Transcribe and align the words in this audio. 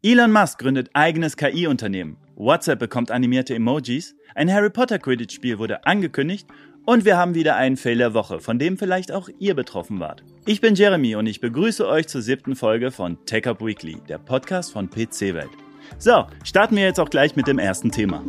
Elon 0.00 0.30
Musk 0.30 0.60
gründet 0.60 0.90
eigenes 0.92 1.36
KI-Unternehmen. 1.36 2.18
WhatsApp 2.36 2.78
bekommt 2.78 3.10
animierte 3.10 3.56
Emojis. 3.56 4.14
Ein 4.36 4.52
Harry 4.52 4.70
Potter 4.70 5.00
Quidditch-Spiel 5.00 5.58
wurde 5.58 5.86
angekündigt. 5.86 6.46
Und 6.86 7.04
wir 7.04 7.16
haben 7.16 7.34
wieder 7.34 7.56
einen 7.56 7.76
Fail 7.76 7.98
der 7.98 8.14
Woche, 8.14 8.38
von 8.38 8.60
dem 8.60 8.78
vielleicht 8.78 9.10
auch 9.10 9.28
ihr 9.40 9.56
betroffen 9.56 9.98
wart. 9.98 10.22
Ich 10.46 10.60
bin 10.60 10.76
Jeremy 10.76 11.16
und 11.16 11.26
ich 11.26 11.40
begrüße 11.40 11.84
euch 11.84 12.06
zur 12.06 12.22
siebten 12.22 12.54
Folge 12.54 12.92
von 12.92 13.18
Tech 13.26 13.48
Up 13.48 13.60
Weekly, 13.60 13.96
der 14.08 14.18
Podcast 14.18 14.72
von 14.72 14.88
PC 14.88 15.34
Welt. 15.34 15.50
So, 15.98 16.26
starten 16.44 16.76
wir 16.76 16.84
jetzt 16.84 17.00
auch 17.00 17.10
gleich 17.10 17.34
mit 17.34 17.48
dem 17.48 17.58
ersten 17.58 17.90
Thema. 17.90 18.22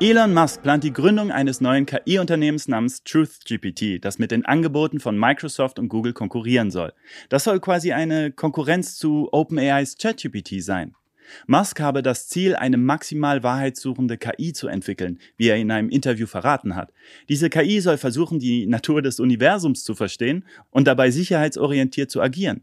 Elon 0.00 0.32
Musk 0.32 0.62
plant 0.62 0.84
die 0.84 0.92
Gründung 0.92 1.32
eines 1.32 1.60
neuen 1.60 1.84
KI-Unternehmens 1.84 2.68
namens 2.68 3.02
TruthGPT, 3.02 4.04
das 4.04 4.20
mit 4.20 4.30
den 4.30 4.44
Angeboten 4.46 5.00
von 5.00 5.18
Microsoft 5.18 5.80
und 5.80 5.88
Google 5.88 6.12
konkurrieren 6.12 6.70
soll. 6.70 6.92
Das 7.30 7.42
soll 7.42 7.58
quasi 7.58 7.92
eine 7.92 8.30
Konkurrenz 8.30 8.96
zu 8.96 9.28
OpenAIs 9.32 9.98
ChatGPT 9.98 10.62
sein. 10.62 10.94
Musk 11.48 11.80
habe 11.80 12.04
das 12.04 12.28
Ziel, 12.28 12.54
eine 12.54 12.76
maximal 12.76 13.42
wahrheitssuchende 13.42 14.18
KI 14.18 14.52
zu 14.52 14.68
entwickeln, 14.68 15.18
wie 15.36 15.48
er 15.48 15.56
in 15.56 15.72
einem 15.72 15.88
Interview 15.88 16.28
verraten 16.28 16.76
hat. 16.76 16.92
Diese 17.28 17.50
KI 17.50 17.80
soll 17.80 17.98
versuchen, 17.98 18.38
die 18.38 18.68
Natur 18.68 19.02
des 19.02 19.18
Universums 19.18 19.82
zu 19.82 19.96
verstehen 19.96 20.44
und 20.70 20.86
dabei 20.86 21.10
sicherheitsorientiert 21.10 22.08
zu 22.08 22.22
agieren. 22.22 22.62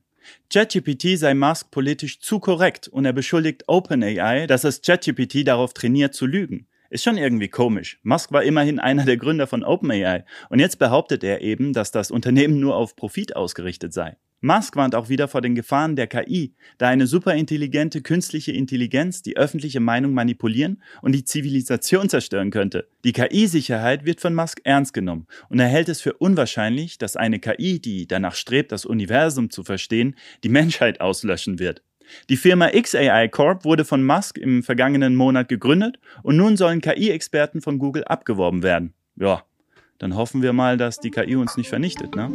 ChatGPT 0.50 1.18
sei 1.18 1.34
Musk 1.34 1.70
politisch 1.70 2.22
zu 2.22 2.40
korrekt 2.40 2.88
und 2.88 3.04
er 3.04 3.14
beschuldigt 3.14 3.66
OpenAI, 3.68 4.48
dass 4.48 4.64
es 4.64 4.82
ChatGPT 4.82 5.46
darauf 5.46 5.74
trainiert 5.74 6.14
zu 6.14 6.28
lügen. 6.28 6.68
Ist 6.96 7.04
schon 7.04 7.18
irgendwie 7.18 7.50
komisch. 7.50 8.00
Musk 8.04 8.32
war 8.32 8.44
immerhin 8.44 8.80
einer 8.80 9.04
der 9.04 9.18
Gründer 9.18 9.48
von 9.48 9.66
OpenAI 9.66 10.24
und 10.48 10.60
jetzt 10.60 10.80
behauptet 10.80 11.26
er 11.26 11.42
eben, 11.42 11.74
dass 11.74 11.92
das 11.92 12.10
Unternehmen 12.10 12.62
nur 12.62 12.78
auf 12.78 12.96
Profit 12.96 13.36
ausgerichtet 13.36 13.92
sei. 13.92 14.16
Musk 14.40 14.78
warnt 14.78 14.96
auch 14.96 15.10
wieder 15.10 15.28
vor 15.28 15.42
den 15.42 15.56
Gefahren 15.56 15.98
der 15.98 16.08
KI, 16.08 16.54
da 16.78 16.88
eine 16.88 17.06
superintelligente 17.06 18.02
künstliche 18.02 18.54
Intelligenz 18.54 19.22
die 19.22 19.36
öffentliche 19.36 19.82
Meinung 19.82 20.14
manipulieren 20.14 20.82
und 21.02 21.12
die 21.12 21.26
Zivilisation 21.26 22.08
zerstören 22.08 22.50
könnte. 22.50 22.88
Die 23.04 23.12
KI-Sicherheit 23.12 24.06
wird 24.06 24.22
von 24.22 24.34
Musk 24.34 24.62
ernst 24.64 24.94
genommen 24.94 25.28
und 25.50 25.60
er 25.60 25.68
hält 25.68 25.90
es 25.90 26.00
für 26.00 26.14
unwahrscheinlich, 26.14 26.98
dass 26.98 27.18
eine 27.18 27.40
KI, 27.40 27.82
die 27.82 28.08
danach 28.08 28.36
strebt, 28.36 28.72
das 28.72 28.86
Universum 28.86 29.50
zu 29.50 29.66
verstehen, 29.66 30.16
die 30.46 30.50
Menschheit 30.50 31.02
auslöschen 31.02 31.60
wird. 31.60 31.82
Die 32.30 32.38
Firma 32.38 32.70
XAI 32.70 33.28
Corp 33.30 33.66
wurde 33.66 33.86
von 33.86 34.04
Musk 34.04 34.38
im 34.38 34.64
vergangenen 34.64 35.16
Monat 35.16 35.48
gegründet 35.48 36.00
und 36.24 36.38
nun 36.38 36.58
sollen 36.58 36.82
KI-Experten 36.82 37.62
von 37.62 37.80
Google 37.80 38.04
abgeworben 38.04 38.64
werden. 38.64 38.94
Ja, 39.16 39.44
dann 39.98 40.16
hoffen 40.16 40.42
wir 40.42 40.54
mal, 40.54 40.78
dass 40.78 41.00
die 41.00 41.12
KI 41.12 41.36
uns 41.36 41.58
nicht 41.58 41.70
vernichtet, 41.70 42.16
ne? 42.16 42.32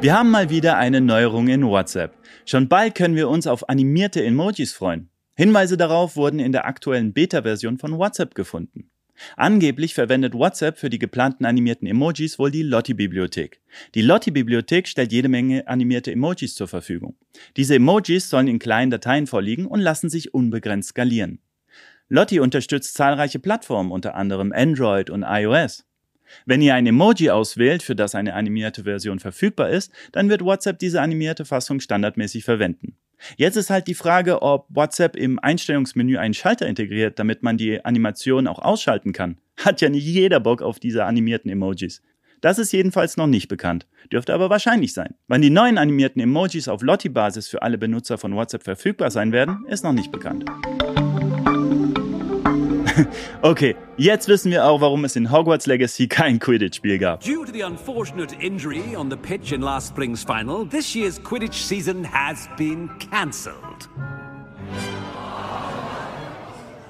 Wir 0.00 0.18
haben 0.18 0.30
mal 0.30 0.50
wieder 0.50 0.76
eine 0.76 1.00
Neuerung 1.00 1.48
in 1.48 1.64
WhatsApp. 1.64 2.14
Schon 2.44 2.68
bald 2.68 2.94
können 2.94 3.16
wir 3.16 3.28
uns 3.30 3.46
auf 3.46 3.70
animierte 3.70 4.22
Emojis 4.22 4.74
freuen. 4.74 5.08
Hinweise 5.34 5.78
darauf 5.78 6.14
wurden 6.16 6.38
in 6.40 6.52
der 6.52 6.66
aktuellen 6.66 7.14
Beta-Version 7.14 7.78
von 7.78 7.98
WhatsApp 7.98 8.34
gefunden. 8.34 8.90
Angeblich 9.36 9.94
verwendet 9.94 10.34
WhatsApp 10.34 10.78
für 10.78 10.90
die 10.90 10.98
geplanten 10.98 11.44
animierten 11.44 11.86
Emojis 11.86 12.38
wohl 12.38 12.50
die 12.50 12.62
Lotti-Bibliothek. 12.62 13.60
Die 13.94 14.02
Lotti-Bibliothek 14.02 14.88
stellt 14.88 15.12
jede 15.12 15.28
Menge 15.28 15.66
animierte 15.68 16.12
Emojis 16.12 16.54
zur 16.54 16.68
Verfügung. 16.68 17.16
Diese 17.56 17.76
Emojis 17.76 18.28
sollen 18.28 18.48
in 18.48 18.58
kleinen 18.58 18.90
Dateien 18.90 19.26
vorliegen 19.26 19.66
und 19.66 19.80
lassen 19.80 20.10
sich 20.10 20.34
unbegrenzt 20.34 20.90
skalieren. 20.90 21.38
Lotti 22.08 22.40
unterstützt 22.40 22.94
zahlreiche 22.94 23.38
Plattformen, 23.38 23.90
unter 23.90 24.14
anderem 24.14 24.52
Android 24.52 25.10
und 25.10 25.24
iOS. 25.26 25.86
Wenn 26.46 26.62
ihr 26.62 26.74
ein 26.74 26.86
Emoji 26.86 27.30
auswählt, 27.30 27.82
für 27.82 27.94
das 27.94 28.14
eine 28.14 28.34
animierte 28.34 28.84
Version 28.84 29.20
verfügbar 29.20 29.70
ist, 29.70 29.92
dann 30.12 30.28
wird 30.28 30.44
WhatsApp 30.44 30.78
diese 30.78 31.00
animierte 31.00 31.44
Fassung 31.44 31.80
standardmäßig 31.80 32.44
verwenden. 32.44 32.96
Jetzt 33.36 33.56
ist 33.56 33.70
halt 33.70 33.86
die 33.86 33.94
Frage, 33.94 34.42
ob 34.42 34.66
WhatsApp 34.68 35.16
im 35.16 35.38
Einstellungsmenü 35.38 36.18
einen 36.18 36.34
Schalter 36.34 36.66
integriert, 36.66 37.18
damit 37.18 37.42
man 37.42 37.56
die 37.56 37.84
Animation 37.84 38.46
auch 38.46 38.58
ausschalten 38.58 39.12
kann. 39.12 39.38
Hat 39.56 39.80
ja 39.80 39.88
nicht 39.88 40.04
jeder 40.04 40.40
Bock 40.40 40.62
auf 40.62 40.78
diese 40.78 41.04
animierten 41.04 41.50
Emojis. 41.50 42.02
Das 42.40 42.58
ist 42.58 42.72
jedenfalls 42.72 43.16
noch 43.16 43.26
nicht 43.26 43.48
bekannt, 43.48 43.86
dürfte 44.12 44.34
aber 44.34 44.50
wahrscheinlich 44.50 44.92
sein. 44.92 45.14
Wann 45.28 45.40
die 45.40 45.48
neuen 45.48 45.78
animierten 45.78 46.20
Emojis 46.20 46.68
auf 46.68 46.82
Lotti-Basis 46.82 47.48
für 47.48 47.62
alle 47.62 47.78
Benutzer 47.78 48.18
von 48.18 48.34
WhatsApp 48.34 48.64
verfügbar 48.64 49.10
sein 49.10 49.32
werden, 49.32 49.64
ist 49.68 49.82
noch 49.82 49.94
nicht 49.94 50.12
bekannt. 50.12 50.44
okay, 53.42 53.76
jetzt 53.96 54.28
wissen 54.28 54.50
wir 54.50 54.64
auch, 54.64 54.80
warum 54.80 55.04
es 55.04 55.16
in 55.16 55.30
Hogwarts 55.30 55.66
Legacy 55.66 56.08
kein 56.08 56.38
Quidditch-Spiel 56.38 56.98
gab. 56.98 57.20
Due 57.20 57.44
to 57.44 57.52
the 57.52 57.62
unfortunate 57.62 58.32
injury 58.40 58.96
on 58.96 59.10
the 59.10 59.16
pitch 59.16 59.52
in 59.52 59.60
last 59.60 59.88
spring's 59.88 60.24
final, 60.24 60.66
this 60.66 60.94
year's 60.94 61.18
Quidditch 61.18 61.64
season 61.64 62.04
has 62.04 62.48
been 62.56 62.88
cancelled. 62.98 63.88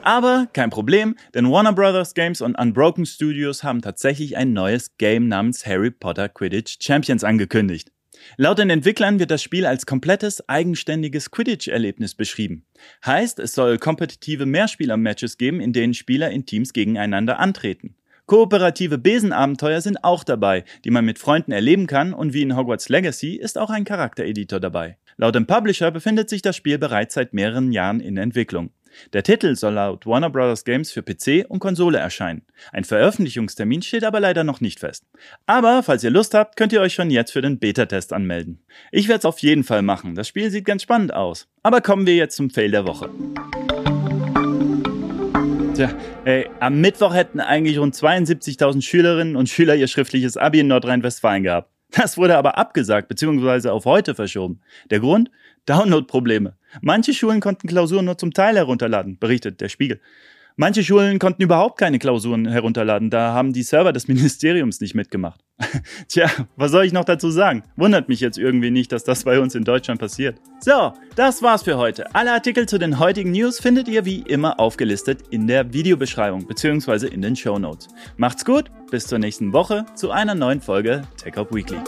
Aber 0.03 0.49
kein 0.53 0.69
Problem, 0.69 1.17
denn 1.33 1.51
Warner 1.51 1.73
Brothers 1.73 2.13
Games 2.13 2.43
und 2.43 2.59
Unbroken 2.59 3.07
Studios 3.07 3.65
haben 3.65 3.81
tatsächlich 3.81 4.37
ein 4.37 4.53
neues 4.53 4.99
Game 4.99 5.29
namens 5.29 5.65
Harry 5.65 5.91
Potter 5.91 6.29
Quidditch 6.29 6.77
Champions 6.81 7.25
angekündigt. 7.25 7.94
Laut 8.37 8.59
den 8.59 8.71
Entwicklern 8.71 9.19
wird 9.19 9.31
das 9.31 9.43
Spiel 9.43 9.67
als 9.67 9.87
komplettes, 9.87 10.49
eigenständiges 10.49 11.31
Quidditch-Erlebnis 11.31 12.15
beschrieben. 12.15 12.65
Heißt, 13.05 13.39
es 13.39 13.53
soll 13.53 13.79
kompetitive 13.79 14.47
Mehrspieler-Matches 14.47 15.39
geben, 15.39 15.61
in 15.61 15.73
denen 15.73 15.95
Spieler 15.95 16.31
in 16.31 16.47
Teams 16.47 16.73
gegeneinander 16.73 17.39
antreten. 17.39 17.95
Kooperative 18.27 18.97
Besenabenteuer 18.97 19.83
sind 19.83 20.03
auch 20.03 20.25
dabei, 20.25 20.65
die 20.85 20.91
man 20.91 21.05
mit 21.05 21.19
Freunden 21.19 21.53
erleben 21.53 21.87
kann 21.87 22.15
und 22.15 22.33
wie 22.33 22.41
in 22.41 22.57
Hogwarts 22.57 22.89
Legacy 22.89 23.35
ist 23.37 23.59
auch 23.59 23.69
ein 23.69 23.85
Charaktereditor 23.85 24.61
dabei. 24.61 24.97
Laut 25.19 25.35
dem 25.35 25.47
Publisher 25.47 25.91
befindet 25.91 26.31
sich 26.31 26.41
das 26.41 26.57
Spiel 26.57 26.79
bereits 26.79 27.15
seit 27.15 27.35
mehreren 27.35 27.71
Jahren 27.71 28.01
in 28.01 28.17
Entwicklung. 28.17 28.71
Der 29.13 29.23
Titel 29.23 29.57
soll 29.57 29.75
laut 29.75 30.07
Warner 30.07 30.31
Bros. 30.31 30.65
Games 30.65 30.93
für 30.93 31.03
PC 31.03 31.47
und 31.49 31.59
Konsole 31.59 31.99
erscheinen. 31.99 32.43
Ein 32.73 32.85
Veröffentlichungstermin 32.85 33.83
steht 33.83 34.05
aber 34.05 34.21
leider 34.21 34.45
noch 34.45 34.61
nicht 34.61 34.81
fest. 34.81 35.05
Aber 35.47 35.83
falls 35.83 36.05
ihr 36.05 36.11
Lust 36.11 36.35
habt, 36.35 36.57
könnt 36.57 36.73
ihr 36.73 36.81
euch 36.81 36.95
schon 36.95 37.11
jetzt 37.11 37.33
für 37.33 37.43
den 37.43 37.59
Beta-Test 37.59 38.13
anmelden. 38.13 38.63
Ich 38.93 39.09
werde 39.09 39.21
es 39.21 39.25
auf 39.25 39.39
jeden 39.41 39.65
Fall 39.65 39.83
machen. 39.83 40.15
Das 40.15 40.29
Spiel 40.29 40.51
sieht 40.51 40.65
ganz 40.65 40.83
spannend 40.83 41.13
aus. 41.13 41.49
Aber 41.63 41.81
kommen 41.81 42.07
wir 42.07 42.17
jetzt 42.17 42.37
zum 42.37 42.51
Fail 42.51 42.71
der 42.71 42.87
Woche. 42.87 43.11
Tja, 45.75 45.91
ey, 46.25 46.49
am 46.61 46.81
Mittwoch 46.81 47.15
hätten 47.15 47.41
eigentlich 47.41 47.79
rund 47.79 47.97
72.000 47.97 48.83
Schülerinnen 48.83 49.35
und 49.35 49.49
Schüler 49.49 49.75
ihr 49.75 49.89
schriftliches 49.89 50.37
Abi 50.37 50.61
in 50.61 50.69
Nordrhein-Westfalen 50.69 51.43
gehabt. 51.43 51.69
Das 51.91 52.17
wurde 52.17 52.37
aber 52.37 52.59
abgesagt 52.59 53.09
bzw. 53.09 53.69
auf 53.69 53.85
heute 53.85 54.15
verschoben. 54.15 54.61
Der 54.91 55.01
Grund? 55.01 55.31
Download-Probleme. 55.67 56.57
Manche 56.81 57.15
Schulen 57.15 57.41
konnten 57.41 57.69
Klausuren 57.69 58.05
nur 58.05 58.19
zum 58.19 58.33
Teil 58.33 58.57
herunterladen, 58.57 59.19
berichtet 59.19 59.61
der 59.61 59.69
Spiegel. 59.69 60.01
Manche 60.57 60.85
Schulen 60.85 61.19
konnten 61.19 61.43
überhaupt 61.43 61.79
keine 61.79 61.99
Klausuren 61.99 62.47
herunterladen, 62.47 63.11
da 63.11 63.33
haben 63.33 63.53
die 63.53 63.65
Server 63.65 63.93
des 63.93 64.07
Ministeriums 64.09 64.81
nicht 64.81 64.95
mitgemacht. 64.95 65.41
Tja, 66.09 66.31
was 66.57 66.71
soll 66.71 66.85
ich 66.85 66.93
noch 66.93 67.05
dazu 67.05 67.31
sagen? 67.31 67.65
Wundert 67.77 68.09
mich 68.09 68.21
jetzt 68.21 68.39
irgendwie 68.39 68.71
nicht, 68.71 68.93
dass 68.93 69.03
das 69.03 69.25
bei 69.25 69.41
uns 69.41 69.57
in 69.57 69.65
Deutschland 69.65 69.99
passiert. 69.99 70.37
So, 70.61 70.93
das 71.17 71.43
war's 71.43 71.65
für 71.65 71.77
heute. 71.77 72.15
Alle 72.15 72.33
Artikel 72.33 72.69
zu 72.69 72.79
den 72.79 73.01
heutigen 73.01 73.33
News 73.33 73.59
findet 73.59 73.89
ihr 73.89 74.05
wie 74.05 74.21
immer 74.21 74.61
aufgelistet 74.61 75.23
in 75.31 75.49
der 75.49 75.73
Videobeschreibung 75.73 76.47
bzw. 76.47 77.09
in 77.09 77.23
den 77.23 77.35
Show 77.35 77.59
Notes. 77.59 77.89
Macht's 78.17 78.45
gut, 78.45 78.71
bis 78.91 79.07
zur 79.07 79.19
nächsten 79.19 79.53
Woche 79.53 79.87
zu 79.97 80.13
einer 80.13 80.37
neuen 80.37 80.61
Folge 80.61 81.03
Tech 81.17 81.37
Up 81.37 81.53
Weekly. 81.53 81.79